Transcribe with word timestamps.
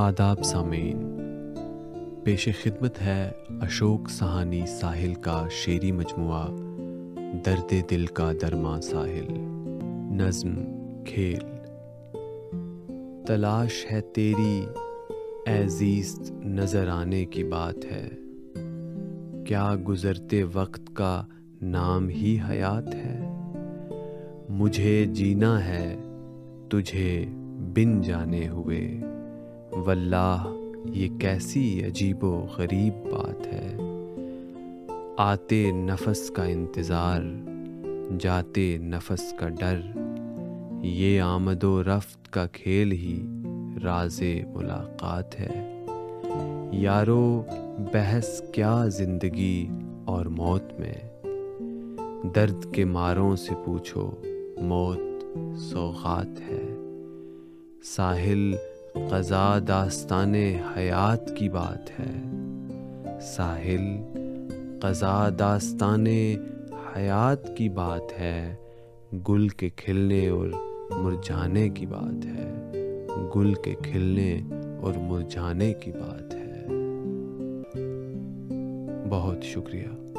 آداب 0.00 0.42
سامعین۔ 0.42 1.18
پیش 2.24 2.48
خدمت 2.62 3.02
ہے 3.02 3.30
اشوک 3.48 4.10
سہانی 4.10 4.66
ساحل 4.66 5.14
کا 5.14 5.46
شعری 5.50 5.92
مجموعہ، 5.92 6.46
درد 7.46 7.90
دل 7.90 8.06
کا 8.06 8.32
درما 8.42 8.80
ساحل، 8.80 9.32
نظم، 10.16 10.54
کھیل۔ 11.04 11.38
تلاش 13.26 13.86
ہے 13.92 14.00
تیری 14.00 14.66
ایزیست 15.46 16.32
نظر 16.44 16.88
آنے 16.88 17.24
کی 17.24 17.44
بات 17.44 17.84
ہے۔ 17.84 18.08
کیا 19.46 19.74
گزرتے 19.88 20.42
وقت 20.42 20.90
کا 20.94 21.24
نام 21.62 22.08
ہی 22.08 22.38
حیات 22.50 22.94
ہے؟ 22.94 23.30
مجھے 24.48 25.04
جینا 25.04 25.64
ہے 25.64 25.96
تجھے 26.68 27.24
بن 27.74 28.02
جانے 28.02 28.48
ہوئے۔ 28.48 29.00
واللہ، 29.86 30.54
یہ 30.92 31.08
کیسی 31.20 31.84
عجیب 31.84 32.24
و 32.24 32.46
غریب 32.58 32.94
بات 33.12 33.46
ہے۔ 33.46 33.76
آتے 35.18 35.70
نفس 35.70 36.30
کا 36.30 36.44
انتظار، 36.44 37.20
جاتے 38.18 38.76
نفس 38.78 39.34
کا 39.40 39.48
ڈر، 39.48 39.80
یہ 40.82 41.20
آمد 41.20 41.64
و 41.64 41.84
رفت 41.84 42.32
کا 42.32 42.46
کھیل 42.46 42.92
ہی 42.92 43.26
راز 43.84 44.22
ملاقات 44.54 45.40
ہے۔ 45.40 45.84
یارو، 46.72 47.42
بحث 47.92 48.42
کیا 48.52 48.86
زندگی 48.86 49.68
اور 50.04 50.26
موت 50.26 50.80
میں؟ 50.80 51.26
درد 52.34 52.72
کے 52.72 52.84
ماروں 52.84 53.36
سے 53.36 53.54
پوچھو، 53.64 54.10
موت 54.60 54.98
سوغات 55.58 56.40
ہے۔ 56.40 56.74
ساحل 57.84 58.54
قضا 59.10 59.58
داستان 59.68 60.34
حیات 60.76 61.36
کی 61.36 61.48
بات 61.48 62.00
ہے۔ 62.00 62.22
ساحل 63.20 63.86
قضا 64.80 65.28
داستان 65.38 66.06
حیات 66.96 67.56
کی 67.56 67.68
بات 67.68 68.20
ہے۔ 68.20 68.54
گل 69.28 69.48
کے 69.48 69.70
کھلنے 69.70 70.28
اور 70.28 70.48
مرجھانے 70.90 71.68
کی 71.68 71.86
بات 71.86 72.26
ہے۔ 72.26 72.72
گل 73.36 73.54
کے 73.54 73.74
کھلنے 73.82 74.40
اور 74.82 74.92
مرجھانے 74.98 75.72
کی 75.72 75.92
بات 75.92 76.34
ہے۔ 76.34 76.66
بہت 79.10 79.42
شکریہ۔ 79.42 80.17